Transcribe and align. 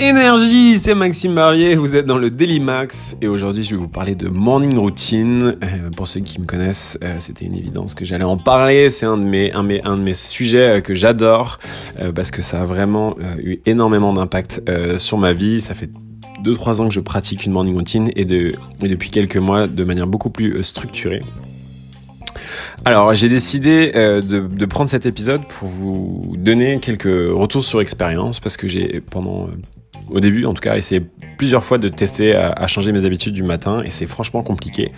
Énergie, 0.00 0.76
c'est 0.78 0.94
Maxime 0.94 1.36
Barrier, 1.36 1.76
vous 1.76 1.94
êtes 1.94 2.04
dans 2.04 2.18
le 2.18 2.28
Daily 2.28 2.58
Max 2.58 3.16
et 3.22 3.28
aujourd'hui 3.28 3.62
je 3.62 3.70
vais 3.70 3.76
vous 3.76 3.88
parler 3.88 4.16
de 4.16 4.28
morning 4.28 4.76
routine. 4.76 5.56
Euh, 5.62 5.90
pour 5.96 6.08
ceux 6.08 6.20
qui 6.20 6.40
me 6.40 6.46
connaissent, 6.46 6.98
euh, 7.04 7.16
c'était 7.20 7.44
une 7.44 7.54
évidence 7.54 7.94
que 7.94 8.04
j'allais 8.04 8.24
en 8.24 8.36
parler, 8.36 8.90
c'est 8.90 9.06
un 9.06 9.16
de 9.16 9.22
mes, 9.22 9.52
un, 9.52 9.64
un 9.84 9.96
de 9.96 10.02
mes 10.02 10.14
sujets 10.14 10.78
euh, 10.78 10.80
que 10.80 10.94
j'adore 10.94 11.60
parce 12.14 12.32
que 12.32 12.42
ça 12.42 12.62
a 12.62 12.64
vraiment 12.64 13.16
eu 13.38 13.58
énormément 13.66 14.12
d'impact 14.12 14.62
sur 14.98 15.16
ma 15.16 15.32
vie. 15.32 15.60
Ça 15.60 15.74
fait 15.74 15.90
2-3 16.42 16.80
ans 16.80 16.88
que 16.88 16.94
je 16.94 17.00
pratique 17.00 17.44
une 17.44 17.52
morning 17.52 17.74
routine 17.74 18.10
et, 18.16 18.24
de, 18.24 18.52
depuis 18.80 19.10
quelques 19.10 19.36
mois 19.36 19.66
de 19.66 19.84
manière 19.84 20.06
beaucoup 20.06 20.30
plus 20.30 20.62
structurée. 20.64 21.20
Alors, 22.84 23.14
j'ai 23.14 23.30
décidé 23.30 23.92
euh, 23.94 24.20
de, 24.20 24.66
prendre 24.66 24.90
cet 24.90 25.06
épisode 25.06 25.42
pour 25.46 25.68
vous 25.68 26.34
donner 26.36 26.78
quelques 26.80 27.04
retours 27.04 27.64
sur 27.64 27.80
expérience 27.80 28.40
parce 28.40 28.56
que 28.56 28.68
j'ai 28.68 29.00
pendant 29.00 29.48
au 30.10 30.20
début 30.20 30.44
en 30.46 30.54
tout 30.54 30.60
cas 30.60 30.76
essayé 30.76 31.02
plusieurs 31.38 31.64
fois 31.64 31.78
de 31.78 31.88
tester 31.88 32.34
à, 32.34 32.66
changer 32.66 32.92
mes 32.92 33.04
habitudes 33.04 33.34
du 33.34 33.42
matin 33.42 33.82
et 33.84 33.90
c'est 33.90 34.06
franchement 34.06 34.42
compliqué. 34.42 34.92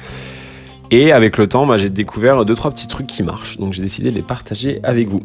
Et 0.91 1.11
avec 1.11 1.37
le 1.37 1.49
temps, 1.49 1.67
bah, 1.67 1.77
j'ai 1.77 1.89
découvert 1.89 2.45
deux 2.45 2.55
trois 2.55 2.71
petits 2.71 2.87
trucs 2.87 3.07
qui 3.07 3.23
marchent, 3.23 3.59
donc 3.59 3.73
j'ai 3.73 3.83
décidé 3.83 4.11
de 4.11 4.15
les 4.15 4.23
partager 4.23 4.81
avec 4.83 5.09
vous. 5.09 5.21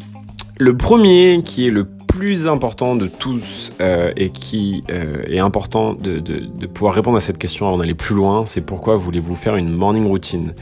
Le 0.58 0.76
premier, 0.76 1.40
qui 1.44 1.66
est 1.66 1.70
le 1.70 1.84
plus 1.84 2.46
important 2.46 2.94
de 2.96 3.06
tous 3.06 3.72
euh, 3.80 4.12
et 4.16 4.30
qui 4.30 4.84
est 4.88 5.38
important 5.38 5.94
de 5.94 6.66
pouvoir 6.66 6.94
répondre 6.94 7.16
à 7.16 7.20
cette 7.20 7.38
question 7.38 7.66
avant 7.68 7.78
d'aller 7.78 7.94
plus 7.94 8.14
loin, 8.14 8.44
c'est 8.44 8.60
pourquoi 8.60 8.96
voulez-vous 8.96 9.34
faire 9.34 9.56
une 9.56 9.70
morning 9.70 10.06
routine? 10.06 10.52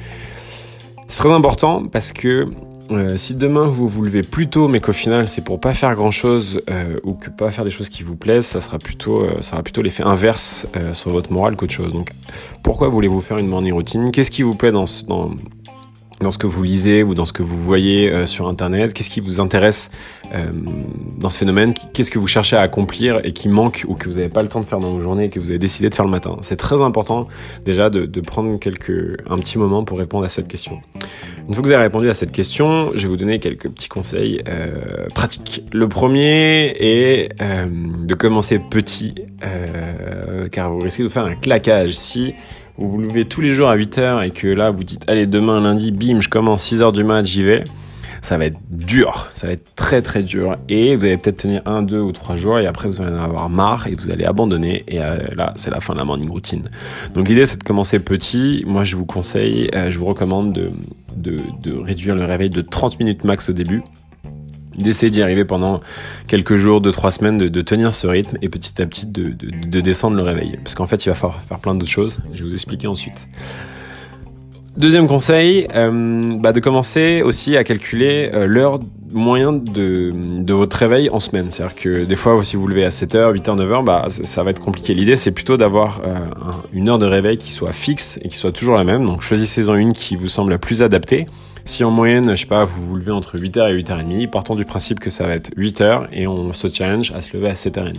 C'est 1.10 1.24
très 1.24 1.32
important 1.32 1.82
parce 1.90 2.12
que 2.12 2.44
euh, 2.90 3.16
si 3.16 3.34
demain 3.34 3.66
vous 3.66 3.88
vous 3.88 4.02
levez 4.02 4.22
plus 4.22 4.48
tôt, 4.48 4.68
mais 4.68 4.80
qu'au 4.80 4.92
final 4.92 5.28
c'est 5.28 5.44
pour 5.44 5.60
pas 5.60 5.74
faire 5.74 5.94
grand 5.94 6.10
chose 6.10 6.62
euh, 6.70 6.98
ou 7.04 7.14
que 7.14 7.30
pas 7.30 7.50
faire 7.50 7.64
des 7.64 7.70
choses 7.70 7.88
qui 7.88 8.02
vous 8.02 8.16
plaisent, 8.16 8.46
ça 8.46 8.60
sera 8.60 8.78
plutôt, 8.78 9.20
euh, 9.20 9.40
ça 9.40 9.62
plutôt 9.62 9.82
l'effet 9.82 10.02
inverse 10.02 10.66
sur 10.92 11.10
votre 11.10 11.32
morale 11.32 11.56
qu'autre 11.56 11.72
chose. 11.72 11.92
Donc, 11.92 12.10
pourquoi 12.62 12.88
voulez-vous 12.88 13.20
faire 13.20 13.38
une 13.38 13.46
morning 13.46 13.72
routine? 13.72 14.10
Qu'est-ce 14.10 14.30
qui 14.30 14.42
vous 14.42 14.54
plaît 14.54 14.72
dans, 14.72 14.86
dans, 15.06 15.30
dans 16.20 16.30
ce 16.30 16.38
que 16.38 16.46
vous 16.46 16.62
lisez 16.62 17.02
ou 17.02 17.14
dans 17.14 17.24
ce 17.24 17.32
que 17.32 17.42
vous 17.42 17.56
voyez 17.56 18.10
euh, 18.10 18.26
sur 18.26 18.48
Internet 18.48 18.92
Qu'est-ce 18.92 19.10
qui 19.10 19.20
vous 19.20 19.40
intéresse 19.40 19.90
euh, 20.34 20.50
dans 21.18 21.30
ce 21.30 21.38
phénomène? 21.38 21.74
Qu'est-ce 21.92 22.10
que 22.10 22.18
vous 22.18 22.26
cherchez 22.26 22.56
à 22.56 22.60
accomplir 22.60 23.20
et 23.24 23.32
qui 23.32 23.48
manque 23.48 23.84
ou 23.88 23.94
que 23.94 24.08
vous 24.08 24.16
n'avez 24.16 24.28
pas 24.28 24.42
le 24.42 24.48
temps 24.48 24.60
de 24.60 24.66
faire 24.66 24.78
dans 24.78 24.92
vos 24.92 25.00
journées 25.00 25.24
et 25.24 25.30
que 25.30 25.40
vous 25.40 25.50
avez 25.50 25.58
décidé 25.58 25.88
de 25.88 25.94
faire 25.94 26.04
le 26.04 26.10
matin? 26.10 26.36
C'est 26.42 26.56
très 26.56 26.80
important 26.82 27.26
déjà 27.64 27.90
de, 27.90 28.04
de, 28.04 28.20
prendre 28.20 28.58
quelques, 28.58 29.18
un 29.28 29.36
petit 29.36 29.58
moment 29.58 29.84
pour 29.84 29.98
répondre 29.98 30.24
à 30.24 30.28
cette 30.28 30.48
question. 30.48 30.80
Une 31.48 31.54
fois 31.54 31.62
que 31.62 31.66
vous 31.66 31.72
avez 31.72 31.82
répondu 31.82 32.08
à 32.08 32.14
cette 32.14 32.32
question, 32.32 32.92
je 32.94 33.02
vais 33.02 33.08
vous 33.08 33.16
donner 33.16 33.38
quelques 33.38 33.68
petits 33.68 33.88
conseils 33.88 34.42
euh, 34.48 35.08
pratiques. 35.14 35.64
Le 35.72 35.88
premier 35.88 36.74
est 36.78 37.30
euh, 37.40 37.66
de 37.66 38.14
commencer 38.14 38.58
petit, 38.58 39.14
euh, 39.42 40.48
car 40.52 40.70
vous 40.70 40.78
risquez 40.78 41.02
de 41.02 41.08
faire 41.08 41.24
un 41.24 41.34
claquage 41.34 41.94
si 41.94 42.34
vous 42.80 42.88
vous 42.88 42.98
levez 42.98 43.26
tous 43.26 43.42
les 43.42 43.52
jours 43.52 43.68
à 43.68 43.76
8h 43.76 44.26
et 44.26 44.30
que 44.30 44.48
là 44.48 44.70
vous 44.70 44.84
dites 44.84 45.04
allez 45.06 45.26
demain 45.26 45.60
lundi 45.60 45.92
bim 45.92 46.20
je 46.20 46.30
commence 46.30 46.72
6h 46.72 46.92
du 46.92 47.04
mat 47.04 47.24
j'y 47.24 47.42
vais. 47.42 47.62
Ça 48.22 48.36
va 48.36 48.44
être 48.44 48.58
dur, 48.70 49.28
ça 49.32 49.46
va 49.46 49.54
être 49.54 49.74
très 49.76 50.02
très 50.02 50.22
dur. 50.22 50.56
Et 50.68 50.94
vous 50.94 51.04
allez 51.04 51.16
peut-être 51.16 51.38
tenir 51.38 51.62
un, 51.64 51.82
deux 51.82 52.00
ou 52.00 52.12
trois 52.12 52.36
jours 52.36 52.58
et 52.58 52.66
après 52.66 52.86
vous 52.86 53.00
allez 53.00 53.14
en 53.14 53.22
avoir 53.22 53.48
marre 53.48 53.86
et 53.86 53.94
vous 53.94 54.10
allez 54.10 54.24
abandonner. 54.24 54.84
Et 54.88 55.00
euh, 55.00 55.18
là 55.36 55.54
c'est 55.56 55.70
la 55.70 55.80
fin 55.80 55.94
de 55.94 55.98
la 55.98 56.04
morning 56.04 56.28
routine. 56.28 56.70
Donc 57.14 57.28
l'idée 57.28 57.46
c'est 57.46 57.58
de 57.58 57.64
commencer 57.64 57.98
petit. 57.98 58.62
Moi 58.66 58.84
je 58.84 58.96
vous 58.96 59.06
conseille, 59.06 59.70
euh, 59.74 59.90
je 59.90 59.98
vous 59.98 60.06
recommande 60.06 60.52
de, 60.52 60.70
de, 61.16 61.38
de 61.62 61.74
réduire 61.74 62.14
le 62.14 62.24
réveil 62.24 62.50
de 62.50 62.60
30 62.60 62.98
minutes 62.98 63.24
max 63.24 63.48
au 63.48 63.52
début 63.52 63.82
d'essayer 64.82 65.10
d'y 65.10 65.22
arriver 65.22 65.44
pendant 65.44 65.80
quelques 66.26 66.56
jours, 66.56 66.80
deux, 66.80 66.92
trois 66.92 67.10
semaines, 67.10 67.38
de, 67.38 67.62
tenir 67.62 67.94
ce 67.94 68.06
rythme 68.06 68.36
et 68.42 68.48
petit 68.48 68.80
à 68.80 68.86
petit 68.86 69.06
de, 69.06 69.80
descendre 69.80 70.16
le 70.16 70.22
réveil. 70.22 70.58
Parce 70.62 70.74
qu'en 70.74 70.86
fait, 70.86 71.04
il 71.04 71.08
va 71.08 71.14
falloir 71.14 71.40
faire 71.42 71.58
plein 71.58 71.74
d'autres 71.74 71.90
choses. 71.90 72.18
Je 72.34 72.42
vais 72.42 72.48
vous 72.48 72.54
expliquer 72.54 72.86
ensuite. 72.86 73.16
Deuxième 74.76 75.08
conseil, 75.08 75.66
euh, 75.74 76.38
bah 76.38 76.52
de 76.52 76.60
commencer 76.60 77.22
aussi 77.22 77.56
à 77.56 77.64
calculer 77.64 78.30
euh, 78.32 78.46
l'heure 78.46 78.78
moyenne 79.12 79.64
de, 79.64 80.12
de 80.14 80.54
votre 80.54 80.76
réveil 80.76 81.10
en 81.10 81.20
semaine. 81.20 81.50
C'est-à-dire 81.50 81.74
que 81.74 82.04
des 82.04 82.16
fois, 82.16 82.42
si 82.44 82.56
vous, 82.56 82.62
vous 82.62 82.68
levez 82.68 82.84
à 82.84 82.90
7h, 82.90 83.32
8h, 83.34 83.56
9h, 83.56 83.84
bah, 83.84 84.06
ça, 84.08 84.42
va 84.42 84.50
être 84.50 84.60
compliqué. 84.60 84.94
L'idée, 84.94 85.16
c'est 85.16 85.30
plutôt 85.30 85.56
d'avoir 85.56 86.00
euh, 86.04 86.18
une 86.72 86.88
heure 86.88 86.98
de 86.98 87.06
réveil 87.06 87.36
qui 87.36 87.52
soit 87.52 87.72
fixe 87.72 88.18
et 88.22 88.28
qui 88.28 88.36
soit 88.36 88.52
toujours 88.52 88.76
la 88.76 88.84
même. 88.84 89.06
Donc 89.06 89.22
choisissez-en 89.22 89.74
une 89.74 89.92
qui 89.92 90.16
vous 90.16 90.28
semble 90.28 90.50
la 90.50 90.58
plus 90.58 90.82
adaptée. 90.82 91.26
Si 91.64 91.84
en 91.84 91.90
moyenne, 91.90 92.30
je 92.30 92.40
sais 92.40 92.46
pas, 92.46 92.64
vous 92.64 92.84
vous 92.86 92.96
levez 92.96 93.12
entre 93.12 93.38
8h 93.38 93.70
et 93.70 93.82
8h30, 93.82 94.30
partons 94.30 94.54
du 94.54 94.64
principe 94.64 94.98
que 94.98 95.10
ça 95.10 95.26
va 95.26 95.34
être 95.34 95.50
8h 95.56 96.06
et 96.12 96.26
on 96.26 96.52
se 96.52 96.68
challenge 96.68 97.12
à 97.12 97.20
se 97.20 97.36
lever 97.36 97.48
à 97.48 97.52
7h30. 97.52 97.94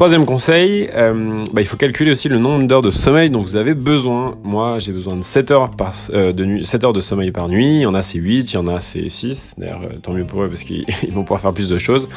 Troisième 0.00 0.24
conseil, 0.24 0.88
euh, 0.94 1.44
bah, 1.52 1.60
il 1.60 1.66
faut 1.66 1.76
calculer 1.76 2.12
aussi 2.12 2.30
le 2.30 2.38
nombre 2.38 2.66
d'heures 2.66 2.80
de 2.80 2.90
sommeil 2.90 3.28
dont 3.28 3.42
vous 3.42 3.56
avez 3.56 3.74
besoin. 3.74 4.38
Moi, 4.42 4.78
j'ai 4.78 4.92
besoin 4.92 5.14
de 5.14 5.20
7 5.20 5.50
heures, 5.50 5.70
par, 5.72 5.94
euh, 6.14 6.32
de 6.32 6.46
nuit, 6.46 6.64
7 6.64 6.84
heures 6.84 6.92
de 6.94 7.02
sommeil 7.02 7.32
par 7.32 7.48
nuit. 7.50 7.80
Il 7.80 7.80
y 7.82 7.86
en 7.86 7.92
a 7.92 8.00
c'est 8.00 8.16
8, 8.16 8.50
il 8.50 8.54
y 8.54 8.56
en 8.56 8.66
a 8.66 8.80
c'est 8.80 9.10
6. 9.10 9.56
D'ailleurs, 9.58 9.82
euh, 9.82 9.98
tant 10.02 10.14
mieux 10.14 10.24
pour 10.24 10.42
eux 10.42 10.48
parce 10.48 10.62
qu'ils 10.62 10.86
vont 11.12 11.22
pouvoir 11.22 11.42
faire 11.42 11.52
plus 11.52 11.68
de 11.68 11.76
choses. 11.76 12.08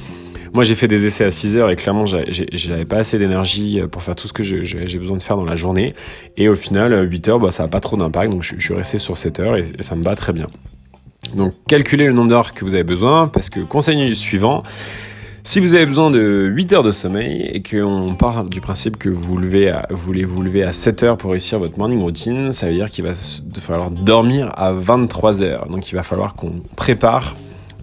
Moi, 0.54 0.64
j'ai 0.64 0.76
fait 0.76 0.88
des 0.88 1.06
essais 1.06 1.26
à 1.26 1.30
6 1.30 1.58
heures 1.58 1.70
et 1.70 1.76
clairement, 1.76 2.06
j'avais 2.06 2.86
pas 2.86 3.00
assez 3.00 3.20
d'énergie 3.20 3.82
pour 3.92 4.02
faire 4.02 4.16
tout 4.16 4.30
ce 4.30 4.34
que 4.34 4.44
j'ai 4.44 4.98
besoin 4.98 5.18
de 5.18 5.24
faire 5.24 5.36
dans 5.36 5.44
la 5.44 5.58
journée. 5.58 5.94
Et 6.38 6.48
au 6.48 6.56
final, 6.56 7.06
8 7.12 7.28
heures, 7.28 7.40
bah, 7.42 7.52
ça 7.52 7.64
a 7.64 7.68
pas 7.68 7.82
trop 7.82 7.98
d'impact. 7.98 8.32
Donc, 8.32 8.44
je, 8.44 8.58
suis 8.62 8.74
resté 8.74 8.98
sur 8.98 9.18
7 9.18 9.42
heures 9.42 9.58
et, 9.58 9.66
ça 9.82 9.98
me 9.98 10.06
bat 10.06 10.16
très 10.16 10.32
bien. 10.32 10.48
Donc, 11.36 11.54
calculez 11.68 12.08
le 12.08 12.14
nombre 12.14 12.30
d'heures 12.30 12.54
que 12.54 12.64
vous 12.64 12.76
avez 12.76 12.86
besoin 12.86 13.28
parce 13.28 13.50
que 13.50 13.60
conseil 13.60 14.16
suivant, 14.16 14.64
si 15.46 15.60
vous 15.60 15.76
avez 15.76 15.86
besoin 15.86 16.10
de 16.10 16.46
8 16.54 16.74
heures 16.74 16.84
de 16.84 16.92
sommeil 16.92 17.42
et 17.42 17.62
qu'on 17.62 18.16
part 18.16 18.46
du 18.46 18.62
principe 18.62 18.98
que 18.98 19.10
vous, 19.10 19.38
levez 19.38 19.70
à, 19.70 19.88
vous 19.90 19.98
voulez 19.98 20.24
vous 20.24 20.42
lever 20.42 20.64
à 20.64 20.72
7 20.72 21.04
heures 21.04 21.18
pour 21.18 21.32
réussir 21.32 21.60
votre 21.60 21.78
morning 21.78 22.00
routine, 22.00 22.52
ça 22.52 22.68
veut 22.68 22.74
dire 22.74 22.90
qu'il 22.90 23.04
va 23.04 23.14
falloir 23.60 23.92
dormir 23.92 24.52
à 24.56 24.72
23 24.72 25.44
heures. 25.44 25.68
Donc 25.68 25.92
il 25.92 25.96
va 25.96 26.04
falloir 26.04 26.36
qu'on 26.36 26.62
prépare 26.78 27.36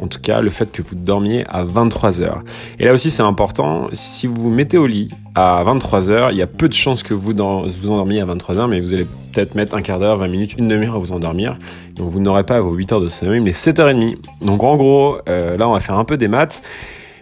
en 0.03 0.07
tout 0.07 0.21
cas, 0.21 0.41
le 0.41 0.51
fait 0.51 0.73
que 0.73 0.81
vous 0.81 0.95
dormiez 0.95 1.45
à 1.49 1.65
23 1.65 2.23
heures. 2.23 2.43
Et 2.79 2.87
là 2.87 2.95
aussi, 2.95 3.11
c'est 3.11 3.23
important. 3.23 3.89
Si 3.93 4.27
vous 4.27 4.35
vous 4.35 4.51
mettez 4.51 4.79
au 4.79 4.87
lit 4.87 5.11
à 5.35 5.63
23 5.63 6.11
heures, 6.11 6.31
il 6.31 6.39
y 6.39 6.43
a 6.43 6.47
peu 6.47 6.69
de 6.69 6.75
chances 6.75 7.03
que 7.03 7.13
vous, 7.13 7.35
vous 7.35 7.91
endormiez 7.91 8.21
à 8.21 8.25
23 8.25 8.59
heures, 8.59 8.69
mais 8.69 8.81
vous 8.81 8.95
allez 8.95 9.07
peut-être 9.33 9.55
mettre 9.55 9.77
un 9.77 9.83
quart 9.83 9.99
d'heure, 9.99 10.17
20 10.17 10.29
minutes, 10.29 10.55
une 10.57 10.69
demi-heure 10.69 10.95
à 10.95 10.99
vous 10.99 11.13
endormir. 11.13 11.59
Donc, 11.97 12.09
vous 12.09 12.21
n'aurez 12.21 12.45
pas 12.45 12.61
vos 12.61 12.73
8 12.73 12.93
heures 12.93 13.01
de 13.01 13.09
sommeil, 13.09 13.41
mais 13.41 13.51
7h30. 13.51 14.17
Donc, 14.41 14.65
en 14.65 14.77
gros, 14.77 15.19
euh, 15.29 15.59
là, 15.59 15.69
on 15.69 15.73
va 15.73 15.81
faire 15.81 15.99
un 15.99 16.05
peu 16.05 16.17
des 16.17 16.29
maths. 16.29 16.63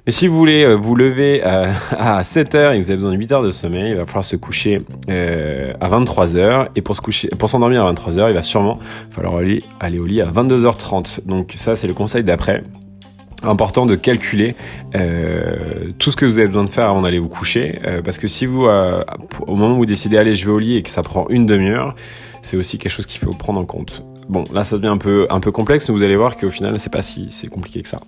Mais 0.09 0.13
si 0.13 0.27
vous 0.27 0.39
voulez 0.39 0.65
euh, 0.65 0.75
vous 0.75 0.95
lever 0.95 1.43
euh, 1.45 1.71
à, 1.91 2.23
7 2.23 2.55
heures 2.55 2.73
et 2.73 2.79
que 2.79 2.83
vous 2.83 2.91
avez 2.91 2.97
besoin 2.97 3.13
de 3.13 3.19
8 3.19 3.33
heures 3.33 3.43
de 3.43 3.51
sommeil, 3.51 3.91
il 3.91 3.95
va 3.95 4.07
falloir 4.07 4.25
se 4.25 4.37
coucher 4.37 4.81
à 5.07 5.87
23 5.87 6.35
heures. 6.37 6.71
Et 6.77 6.81
pour 6.81 6.97
se 6.97 7.29
s'endormir 7.47 7.83
à 7.83 7.89
23 7.89 8.19
heures, 8.19 8.31
il 8.31 8.35
va 8.35 8.41
sûrement 8.41 8.79
falloir 9.11 9.37
aller, 9.37 9.99
au 9.99 10.07
lit 10.07 10.23
à 10.23 10.31
22h30. 10.31 11.27
Donc 11.27 11.53
ça, 11.57 11.77
c'est 11.77 11.87
le 11.87 11.93
conseil 11.93 12.25
d'après 12.25 12.63
important 13.43 13.85
de 13.85 13.97
calculer 13.97 14.55
euh, 14.95 15.91
tout 15.99 16.11
ce 16.11 16.17
que 16.17 16.25
vous 16.25 16.39
avez 16.39 16.47
besoin 16.47 16.65
de 16.65 16.71
faire 16.71 16.89
avant 16.89 17.03
d'aller 17.03 17.19
vous 17.19 17.29
coucher 17.29 17.79
euh, 17.85 18.01
parce 18.03 18.17
que 18.17 18.27
si 18.27 18.47
vous 18.47 18.65
euh, 18.65 19.05
au 19.47 19.55
moment 19.55 19.75
où 19.75 19.79
vous 19.79 19.87
décidez 19.87 20.17
aller 20.17 20.35
je 20.35 20.45
vais 20.45 20.51
au 20.51 20.59
lit 20.59 20.77
et 20.77 20.83
que 20.83 20.91
ça 20.91 21.03
prend 21.03 21.25
une 21.29 21.47
demi-heure 21.47 21.95
c'est 22.43 22.57
aussi 22.57 22.79
quelque 22.79 22.91
chose 22.91 23.07
qu'il 23.07 23.21
faut 23.21 23.31
prendre 23.35 23.61
en 23.61 23.65
compte 23.65 24.03
bon 24.29 24.43
là 24.53 24.65
ça 24.65 24.75
devient 24.75 24.89
un 24.89 24.99
peu 24.99 25.29
un 25.31 25.39
peu 25.39 25.53
complexe 25.53 25.89
mais 25.89 25.95
vous 25.95 26.03
allez 26.03 26.17
voir 26.17 26.37
qu'au 26.37 26.51
final 26.51 26.81
c'est 26.81 26.93
pas 26.93 27.03
si 27.03 27.31
compliqué 27.49 27.81
que 27.81 27.89
ça 27.89 28.01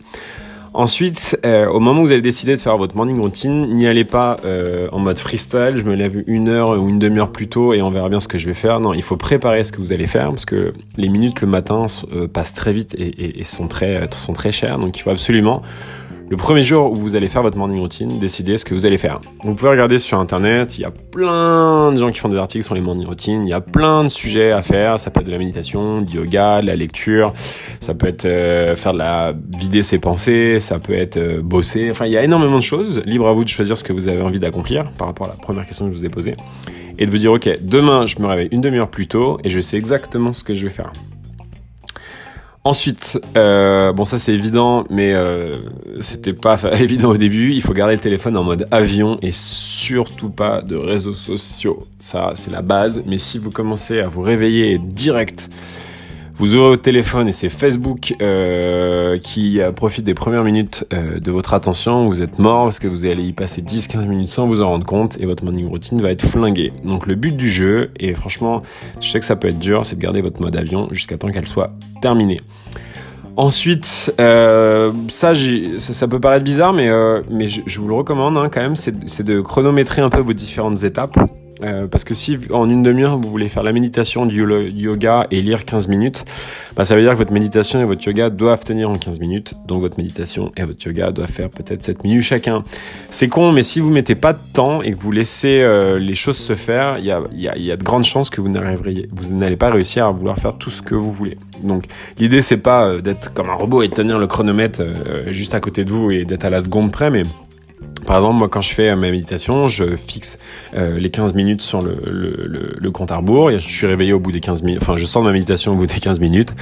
Ensuite, 0.73 1.37
euh, 1.45 1.67
au 1.69 1.81
moment 1.81 2.01
où 2.01 2.07
vous 2.07 2.13
allez 2.13 2.21
décider 2.21 2.55
de 2.55 2.61
faire 2.61 2.77
votre 2.77 2.95
morning 2.95 3.21
routine, 3.21 3.75
n'y 3.75 3.89
allez 3.89 4.05
pas 4.05 4.37
euh, 4.45 4.89
en 4.93 5.01
mode 5.01 5.19
freestyle, 5.19 5.75
je 5.77 5.83
me 5.83 5.95
lève 5.95 6.23
une 6.29 6.49
heure 6.49 6.81
ou 6.81 6.89
une 6.89 7.01
demi-heure 7.01 7.33
plus 7.33 7.49
tôt 7.49 7.75
et 7.75 7.83
on 7.83 7.91
verra 7.91 8.09
bien 8.09 8.21
ce 8.21 8.29
que 8.29 8.39
je 8.39 8.47
vais 8.47 8.55
faire. 8.55 8.79
Non, 8.79 8.95
il 8.95 9.03
faut 9.03 9.17
préparer 9.17 9.65
ce 9.65 9.73
que 9.73 9.79
vous 9.79 9.93
allez 9.93 10.07
faire 10.07 10.29
parce 10.29 10.45
que 10.45 10.73
les 10.97 11.09
minutes 11.09 11.41
le 11.41 11.49
matin 11.49 11.87
euh, 12.13 12.29
passent 12.29 12.55
très 12.55 12.73
vite 12.73 12.95
et, 12.97 13.41
et, 13.41 13.45
sont 13.45 13.67
très 13.67 14.09
sont 14.13 14.33
très 14.33 14.53
chères. 14.53 14.79
Donc 14.79 14.97
il 14.97 15.01
faut 15.01 15.11
absolument 15.11 15.61
le 16.31 16.37
premier 16.37 16.63
jour 16.63 16.93
où 16.93 16.95
vous 16.95 17.17
allez 17.17 17.27
faire 17.27 17.43
votre 17.43 17.59
morning 17.59 17.81
routine, 17.81 18.21
décidez 18.21 18.57
ce 18.57 18.65
que 18.65 18.73
vous 18.73 18.87
allez 18.87 18.99
faire. 18.99 19.21
Vous 19.43 19.53
pouvez 19.57 19.71
regarder 19.71 19.99
sur 19.99 20.21
internet, 20.21 20.79
il 20.79 20.83
y 20.83 20.85
a 20.85 20.93
plein 20.93 21.91
de 21.91 21.99
gens 21.99 22.13
qui 22.13 22.21
font 22.21 22.29
des 22.29 22.37
articles 22.37 22.65
sur 22.65 22.77
les 22.77 22.81
morning 22.81 23.05
routines, 23.05 23.45
il 23.45 23.51
y 23.51 23.53
a 23.53 23.61
plein 23.61 24.05
de 24.05 24.09
sujets 24.09 24.53
à 24.53 24.63
faire, 24.63 25.01
ça 25.01 25.11
peut 25.11 25.21
être 25.21 25.27
de 25.27 25.33
la 25.33 25.39
méditation, 25.39 26.03
du 26.03 26.19
yoga, 26.19 26.63
de 26.63 26.69
la 26.69 26.77
lecture, 26.77 27.33
ça 27.81 27.95
peut 27.95 28.07
être 28.07 28.27
euh, 28.27 28.77
faire 28.77 28.93
de 28.93 28.99
la 28.99 29.35
vider 29.59 29.83
ses 29.83 29.99
pensées, 29.99 30.61
ça 30.61 30.79
peut 30.79 30.95
être 30.95 31.17
euh, 31.17 31.43
bosser, 31.43 31.91
enfin 31.91 32.07
il 32.07 32.13
y 32.13 32.17
a 32.17 32.23
énormément 32.23 32.59
de 32.59 32.63
choses, 32.63 33.03
libre 33.07 33.27
à 33.27 33.33
vous 33.33 33.43
de 33.43 33.49
choisir 33.49 33.77
ce 33.77 33.83
que 33.83 33.93
vous 33.93 34.07
avez 34.07 34.23
envie 34.23 34.39
d'accomplir 34.39 34.89
par 34.93 35.09
rapport 35.09 35.27
à 35.27 35.31
la 35.31 35.37
première 35.37 35.67
question 35.67 35.87
que 35.87 35.91
je 35.91 35.97
vous 35.97 36.07
ai 36.07 36.11
posée 36.11 36.37
et 36.97 37.07
de 37.07 37.11
vous 37.11 37.19
dire 37.19 37.33
ok, 37.33 37.59
demain 37.61 38.07
je 38.07 38.21
me 38.21 38.29
réveille 38.29 38.49
une 38.53 38.61
demi-heure 38.61 38.91
plus 38.91 39.09
tôt 39.09 39.41
et 39.43 39.51
je 39.51 39.61
sais 39.61 39.77
exactement 39.77 40.33
ce 40.33 40.45
que 40.45 40.55
je 40.55 40.65
vais 40.65 40.73
faire. 40.73 40.93
Ensuite, 42.63 43.19
euh, 43.39 43.91
bon 43.93 44.05
ça 44.05 44.19
c'est 44.19 44.35
évident, 44.35 44.85
mais 44.91 45.15
euh, 45.15 45.55
c'était 46.03 46.35
pas 46.35 46.59
évident 46.79 47.09
au 47.09 47.17
début. 47.17 47.55
Il 47.55 47.63
faut 47.63 47.73
garder 47.73 47.95
le 47.95 48.01
téléphone 48.01 48.37
en 48.37 48.45
mode 48.45 48.67
avion 48.71 49.19
et 49.23 49.31
surtout 49.33 50.29
pas 50.29 50.61
de 50.61 50.77
réseaux 50.77 51.15
sociaux. 51.15 51.81
Ça 51.99 52.33
c'est 52.35 52.51
la 52.51 52.61
base. 52.61 53.03
Mais 53.07 53.17
si 53.17 53.39
vous 53.39 53.51
commencez 53.51 54.01
à 54.01 54.09
vous 54.09 54.21
réveiller 54.21 54.77
direct, 54.79 55.49
Vous 56.41 56.55
ouvrez 56.55 56.71
votre 56.71 56.83
téléphone 56.83 57.29
et 57.29 57.33
c'est 57.33 57.51
Facebook 57.51 58.15
euh, 58.23 59.19
qui 59.19 59.61
profite 59.77 60.07
des 60.07 60.15
premières 60.15 60.43
minutes 60.43 60.87
euh, 60.95 61.21
de 61.21 61.31
votre 61.31 61.53
attention. 61.53 62.09
Vous 62.09 62.23
êtes 62.23 62.39
mort 62.39 62.65
parce 62.65 62.79
que 62.79 62.89
vous 62.89 63.05
allez 63.05 63.25
y 63.25 63.35
passer 63.35 63.61
10-15 63.61 64.07
minutes 64.07 64.29
sans 64.31 64.47
vous 64.47 64.63
en 64.63 64.69
rendre 64.69 64.87
compte 64.87 65.19
et 65.21 65.27
votre 65.27 65.45
morning 65.45 65.69
routine 65.69 66.01
va 66.01 66.11
être 66.11 66.25
flinguée. 66.25 66.73
Donc 66.83 67.07
le 67.07 67.15
but 67.15 67.37
du 67.37 67.51
jeu, 67.51 67.91
et 68.01 68.15
franchement, 68.15 68.63
je 69.03 69.09
sais 69.11 69.21
que 69.21 69.27
ça 69.27 69.37
peut 69.37 69.49
être 69.49 69.59
dur, 69.59 69.85
c'est 69.85 69.97
de 69.97 70.01
garder 70.01 70.23
votre 70.23 70.41
mode 70.41 70.57
avion 70.57 70.89
jusqu'à 70.93 71.19
temps 71.19 71.31
qu'elle 71.31 71.47
soit 71.47 71.75
terminée. 72.01 72.41
Ensuite, 73.37 74.15
euh, 74.19 74.93
ça, 75.09 75.35
ça, 75.35 76.09
peut 76.09 76.21
paraître 76.21 76.45
bizarre, 76.45 76.73
mais, 76.73 76.89
mais 77.31 77.49
je, 77.49 77.79
vous 77.79 77.89
le 77.89 77.95
recommande 77.95 78.39
hein, 78.39 78.49
quand 78.51 78.63
même, 78.63 78.77
c'est 78.77 79.23
de 79.23 79.43
chronométrer 79.43 80.01
un 80.01 80.09
peu 80.09 80.21
vos 80.21 80.33
différentes 80.33 80.85
étapes. 80.85 81.19
Euh, 81.63 81.87
parce 81.87 82.05
que 82.05 82.15
si 82.15 82.39
en 82.51 82.69
une 82.69 82.83
demi-heure 82.83 83.19
vous 83.19 83.29
voulez 83.29 83.49
faire 83.49 83.63
la 83.63 83.73
méditation, 83.73 84.27
du 84.27 84.45
yoga 84.75 85.27
et 85.31 85.41
lire 85.41 85.65
15 85.65 85.89
minutes, 85.89 86.25
bah, 86.77 86.85
ça 86.85 86.97
veut 86.97 87.03
dire 87.03 87.13
que 87.13 87.19
votre 87.19 87.33
méditation 87.33 87.81
et 87.81 87.85
votre 87.85 88.07
yoga 88.07 88.31
doivent 88.31 88.65
tenir 88.65 88.91
en 88.91 88.97
15 88.97 89.21
minutes. 89.21 89.55
Donc 89.67 89.81
votre 89.81 89.99
méditation 89.99 90.53
et 90.57 90.63
votre 90.63 90.87
yoga 90.87 91.13
doivent 91.13 91.31
faire 91.31 91.51
peut-être 91.51 91.83
7 91.83 92.05
minutes 92.05 92.23
chacun. 92.23 92.63
C'est 93.11 93.29
con, 93.29 93.53
mais 93.53 93.63
si 93.63 93.81
vous 93.81 93.91
mettez 93.91 94.15
pas 94.15 94.33
de 94.33 94.39
temps 94.53 94.83
et 94.83 94.93
que 94.93 94.99
vous 94.99 95.13
laissez 95.13 95.61
euh, 95.61 95.99
les 95.99 96.15
choses 96.15 96.39
se 96.39 96.55
faire, 96.55 96.97
il 96.99 97.05
y 97.05 97.11
a, 97.11 97.21
y, 97.33 97.49
a, 97.49 97.57
y 97.59 97.71
a, 97.71 97.77
de 97.77 97.83
grandes 97.83 98.05
chances 98.05 98.31
que 98.31 98.41
vous 98.41 98.49
n'allez 98.49 99.57
pas 99.57 99.71
réussir 99.71 100.07
à 100.07 100.11
vouloir 100.11 100.39
faire 100.39 100.57
tout 100.57 100.71
ce 100.71 100.83
que 100.83 100.95
vous 100.95 101.13
voulez. 101.13 101.37
Donc 101.63 101.85
l'idée 102.19 102.43
c'est 102.43 102.57
pas 102.57 102.87
euh, 102.87 103.01
d'être 103.01 103.35
comme 103.35 103.51
un 103.51 103.55
robot 103.55 103.83
et 103.83 103.89
de 103.89 103.95
tenir 103.95 104.19
le 104.19 104.27
chronomètre 104.27 104.83
juste 105.29 105.55
à 105.55 105.61
côté 105.61 105.85
de 105.85 105.91
vous 105.91 106.11
et 106.11 106.25
d'être 106.25 106.45
à 106.45 106.51
la 106.51 106.61
seconde 106.61 106.93
près, 106.93 107.11
mais 107.11 107.23
par 108.11 108.19
exemple, 108.19 108.41
moi, 108.41 108.49
quand 108.49 108.61
je 108.61 108.75
fais 108.75 108.97
ma 108.97 109.09
méditation, 109.09 109.69
je 109.69 109.95
fixe 109.95 110.41
euh, 110.75 110.99
les 110.99 111.11
15 111.11 111.33
minutes 111.35 111.63
sur 111.63 111.81
le, 111.81 111.97
le, 112.09 112.75
le, 112.77 112.91
compte 112.91 113.13
à 113.13 113.19
rebours. 113.19 113.53
Et 113.53 113.61
je 113.61 113.69
suis 113.69 113.87
réveillé 113.87 114.13
au 114.13 114.19
bout 114.19 114.33
des 114.33 114.41
15 114.41 114.65
minutes. 114.65 114.83
Enfin, 114.83 114.97
je 114.97 115.07
de 115.07 115.21
ma 115.21 115.31
méditation 115.31 115.75
au 115.75 115.77
bout 115.77 115.87
des 115.87 116.01
15 116.01 116.19
minutes. 116.19 116.53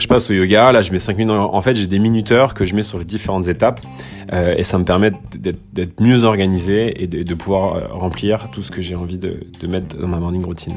Je 0.00 0.08
passe 0.08 0.28
au 0.28 0.34
yoga. 0.34 0.72
Là, 0.72 0.80
je 0.80 0.90
mets 0.90 0.98
5 0.98 1.16
minutes. 1.16 1.36
En 1.36 1.62
fait, 1.62 1.76
j'ai 1.76 1.86
des 1.86 2.00
minuteurs 2.00 2.52
que 2.52 2.66
je 2.66 2.74
mets 2.74 2.82
sur 2.82 2.98
les 2.98 3.04
différentes 3.04 3.46
étapes. 3.46 3.80
Euh, 4.32 4.56
et 4.56 4.64
ça 4.64 4.76
me 4.76 4.82
permet 4.82 5.12
d'être 5.36 6.00
mieux 6.00 6.24
organisé 6.24 7.00
et 7.00 7.06
de, 7.06 7.34
pouvoir 7.34 7.76
euh, 7.76 7.80
remplir 7.92 8.50
tout 8.50 8.62
ce 8.62 8.72
que 8.72 8.82
j'ai 8.82 8.96
envie 8.96 9.18
de 9.18 9.38
mettre 9.68 9.96
dans 9.98 10.08
ma 10.08 10.18
morning 10.18 10.44
routine. 10.44 10.74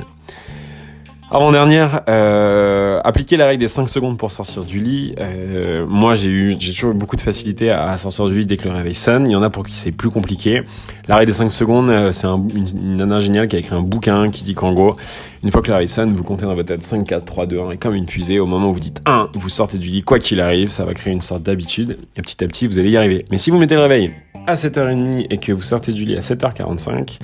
Avant-dernière, 1.34 2.02
euh, 2.10 3.00
appliquer 3.06 3.38
la 3.38 3.46
règle 3.46 3.62
des 3.62 3.70
5 3.70 3.88
secondes 3.88 4.18
pour 4.18 4.34
sortir 4.34 4.66
du 4.66 4.82
lit. 4.82 5.16
Euh, 5.18 5.86
moi, 5.88 6.14
j'ai 6.14 6.28
eu, 6.28 6.58
j'ai 6.60 6.74
toujours 6.74 6.92
eu 6.92 6.94
beaucoup 6.94 7.16
de 7.16 7.22
facilité 7.22 7.72
à, 7.72 7.98
sortir 7.98 8.28
du 8.28 8.40
lit 8.40 8.46
dès 8.46 8.58
que 8.58 8.68
le 8.68 8.74
réveil 8.74 8.94
sonne. 8.94 9.28
Il 9.28 9.32
y 9.32 9.36
en 9.38 9.42
a 9.42 9.50
pour 9.50 9.66
qui 9.66 9.74
c'est 9.74 9.94
plus 9.94 10.10
compliqué. 10.10 10.62
La 11.08 11.16
règle 11.16 11.32
des 11.32 11.38
5 11.38 11.50
secondes, 11.50 11.90
euh, 11.90 12.12
c'est 12.12 12.28
un, 12.28 12.42
une, 12.54 12.68
une 12.68 12.96
nana 12.98 13.22
géniale 13.22 13.48
qui 13.48 13.56
a 13.56 13.60
écrit 13.60 13.74
un 13.74 13.82
bouquin 13.82 14.30
qui 14.30 14.44
dit 14.44 14.56
qu'en 14.56 14.74
gros, 14.74 14.98
une 15.42 15.52
fois 15.52 15.62
que 15.62 15.68
le 15.68 15.74
réveil 15.76 15.88
sonne, 15.88 16.14
vous 16.14 16.24
comptez 16.24 16.44
dans 16.44 16.54
votre 16.54 16.68
tête 16.68 16.84
5, 16.84 17.08
4, 17.08 17.24
3, 17.24 17.46
2, 17.46 17.62
1 17.62 17.72
et 17.72 17.78
comme 17.78 17.96
une 17.96 18.10
fusée, 18.10 18.40
au 18.40 18.46
moment 18.46 18.68
où 18.68 18.74
vous 18.74 18.82
dites 18.82 19.00
1, 19.06 19.30
vous 19.34 19.48
sortez 19.48 19.78
du 19.78 19.88
lit, 19.88 20.04
quoi 20.04 20.20
qu'il 20.20 20.42
arrive, 20.42 20.68
ça 20.68 20.84
va 20.84 20.94
créer 20.94 21.14
une 21.14 21.22
sorte 21.22 21.44
d'habitude 21.44 21.98
et 22.18 22.22
petit 22.22 22.44
à 22.44 22.48
petit, 22.48 22.68
vous 22.68 22.78
allez 22.78 22.90
y 22.90 22.98
arriver. 22.98 23.24
Mais 23.32 23.38
si 23.38 23.52
vous 23.52 23.58
mettez 23.58 23.76
le 23.76 23.82
réveil 23.82 24.12
à 24.48 24.56
7h30 24.56 25.28
et 25.30 25.38
que 25.38 25.54
vous 25.54 25.62
sortez 25.62 25.94
du 25.94 26.04
lit 26.04 26.18
à 26.18 26.20
7h45, 26.20 27.20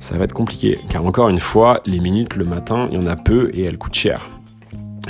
ça 0.00 0.16
va 0.16 0.24
être 0.24 0.32
compliqué. 0.32 0.78
Car 0.88 1.04
encore 1.04 1.28
une 1.28 1.38
fois, 1.38 1.80
les 1.86 2.00
minutes 2.00 2.36
le 2.36 2.44
matin, 2.44 2.88
il 2.90 2.98
y 2.98 3.02
en 3.02 3.06
a 3.06 3.16
peu 3.16 3.50
et 3.54 3.64
elles 3.64 3.78
coûtent 3.78 3.94
cher. 3.94 4.30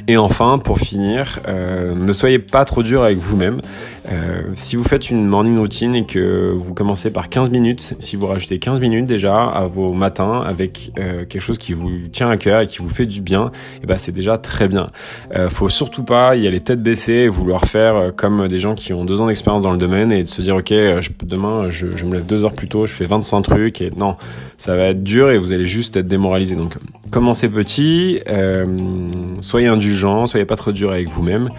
Et 0.09 0.17
enfin, 0.17 0.59
pour 0.59 0.79
finir, 0.79 1.41
euh, 1.49 1.95
ne 1.95 2.13
soyez 2.13 2.39
pas 2.39 2.65
trop 2.65 2.83
dur 2.83 3.03
avec 3.03 3.19
vous-même. 3.19 3.61
Euh, 4.09 4.43
si 4.55 4.77
vous 4.77 4.85
faites 4.85 5.11
une 5.11 5.27
morning 5.27 5.59
routine 5.59 5.95
et 5.95 6.07
que 6.07 6.53
vous 6.57 6.75
commencez 6.75 7.11
par 7.11 7.29
15 7.29 7.51
minutes, 7.51 7.95
si 7.99 8.17
vous 8.17 8.27
rajoutez 8.27 8.59
15 8.59 8.81
minutes 8.81 9.07
déjà 9.07 9.35
à 9.35 9.67
vos 9.67 9.93
matins 9.93 10.43
avec 10.47 10.93
euh, 10.99 11.25
quelque 11.25 11.41
chose 11.41 11.59
qui 11.59 11.73
vous 11.73 11.91
tient 12.13 12.31
à 12.31 12.37
cœur 12.37 12.61
et 12.61 12.67
qui 12.67 12.79
vous 12.79 12.89
fait 12.89 13.07
du 13.07 13.21
bien, 13.21 13.47
et 13.47 13.81
eh 13.83 13.87
ben 13.87 13.99
c'est 13.99 14.13
déjà 14.13 14.39
très 14.39 14.69
bien. 14.69 14.87
Euh, 15.35 15.49
faut 15.49 15.69
surtout 15.69 16.05
pas 16.05 16.37
y 16.37 16.47
aller 16.47 16.61
tête 16.61 16.83
baissée 16.83 17.13
et 17.13 17.29
vouloir 17.29 17.65
faire 17.65 17.97
euh, 17.97 18.11
comme 18.13 18.47
des 18.49 18.61
gens 18.61 18.75
qui 18.75 18.93
ont 18.93 19.05
deux 19.05 19.21
ans 19.21 19.27
d'expérience 19.27 19.63
dans 19.63 19.73
le 19.73 19.79
domaine 19.79 20.13
et 20.13 20.23
de 20.23 20.29
se 20.29 20.41
dire 20.41 20.57
ok 20.57 20.69
je, 20.69 21.11
demain 21.25 21.71
je, 21.71 21.97
je, 21.97 22.05
me 22.05 22.15
lève 22.15 22.27
deux 22.27 22.45
heures 22.45 22.55
plus 22.55 22.69
tôt, 22.69 22.87
je 22.87 22.93
fais 22.93 23.07
25 23.07 23.43
trucs 23.43 23.81
et 23.81 23.91
non, 23.97 24.17
ça 24.57 24.77
va 24.77 24.85
être 24.85 25.03
dur 25.03 25.31
et 25.31 25.39
vous 25.39 25.53
allez 25.53 25.65
juste 25.65 25.97
être 25.97 26.09
démoralisé. 26.09 26.55
Donc 26.55 26.75
commencez 27.11 27.49
petit, 27.49 28.21
soyez 29.41 29.67
indulgent, 29.67 30.27
soyez 30.27 30.47
pas 30.47 30.57
trop 30.57 30.73
dur 30.73 30.91
avec 30.93 31.09
vous-même. 31.09 31.51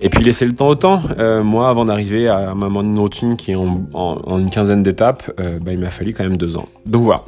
Et 0.00 0.08
puis 0.08 0.22
laisser 0.22 0.46
le 0.46 0.52
temps 0.52 0.68
au 0.68 0.74
temps. 0.74 1.02
Euh, 1.18 1.42
moi, 1.42 1.68
avant 1.68 1.84
d'arriver 1.84 2.28
à 2.28 2.54
ma 2.54 2.68
morning 2.68 2.98
routine 2.98 3.36
qui 3.36 3.52
est 3.52 3.56
en, 3.56 3.86
en, 3.94 4.38
une 4.38 4.50
quinzaine 4.50 4.82
d'étapes, 4.82 5.30
euh, 5.40 5.58
bah, 5.60 5.72
il 5.72 5.78
m'a 5.78 5.90
fallu 5.90 6.14
quand 6.14 6.24
même 6.24 6.36
deux 6.36 6.56
ans. 6.56 6.68
Donc 6.86 7.02
voilà. 7.02 7.22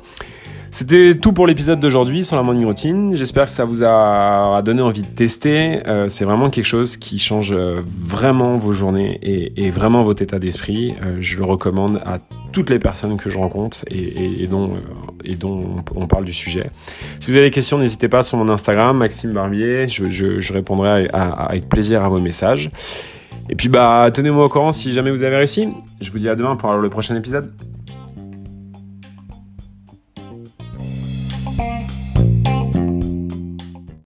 C'était 0.73 1.17
tout 1.17 1.33
pour 1.33 1.49
l'épisode 1.49 1.81
d'aujourd'hui 1.81 2.25
sur 2.25 2.37
la 2.37 2.43
morning 2.43 2.65
routine. 2.65 3.15
J'espère 3.15 3.45
que 3.45 3.51
ça 3.51 3.65
vous 3.65 3.83
a 3.83 4.63
donné 4.65 4.83
envie 4.83 5.03
de 5.03 5.09
tester. 5.09 5.87
Euh, 5.87 6.09
c'est 6.09 6.25
vraiment 6.25 6.49
quelque 6.49 6.67
chose 6.67 6.97
qui 6.97 7.19
change 7.19 7.53
euh, 7.53 7.81
vraiment 7.87 8.57
vos 8.57 8.73
journées 8.73 9.19
et, 9.23 9.71
vraiment 9.71 10.05
votre 10.05 10.23
état 10.23 10.39
d'esprit. 10.39 10.95
Euh, 11.03 11.17
je 11.21 11.37
le 11.39 11.45
recommande 11.45 12.01
à 12.07 12.19
toutes 12.53 12.71
les 12.71 12.79
personnes 12.79 13.17
que 13.17 13.31
je 13.31 13.39
rencontre 13.39 13.85
et, 13.91 14.47
dont, 14.47 14.73
on 15.97 16.07
parle 16.07 16.25
du 16.25 16.33
sujet. 16.33 16.71
Si 17.19 17.31
vous 17.31 17.37
avez 17.37 17.47
des 17.47 17.53
questions, 17.53 17.79
n'hésitez 17.79 18.09
pas 18.09 18.23
sur 18.23 18.39
mon 18.39 18.49
Instagram, 18.49 18.97
Maxime 18.97 19.33
Barbier. 19.33 19.87
Je 19.89 20.53
répondrai 20.53 21.09
avec 21.13 21.69
plaisir 21.69 22.05
à 22.05 22.09
vos 22.09 22.21
messages. 22.21 22.71
Et 23.49 23.57
puis 23.57 23.69
bah 23.69 24.09
tenez-moi 24.13 24.45
au 24.45 24.49
courant 24.49 24.71
si 24.71 24.93
jamais 24.93 25.11
vous 25.11 25.25
avez 25.25 25.37
réussi. 25.37 25.69
Je 26.01 26.11
vous 26.13 26.19
dis 26.19 26.29
à 26.29 26.37
demain 26.37 26.55
pour 26.55 26.73
le 26.73 26.89
prochain 26.89 27.17
épisode. 27.17 27.53